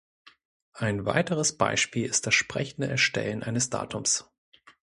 Ein 0.73 1.05
weiteres 1.05 1.55
Beispiel 1.59 2.09
ist 2.09 2.25
das 2.25 2.33
sprechende 2.33 2.87
Erstellen 2.87 3.43
eines 3.43 3.69
Datums. 3.69 4.25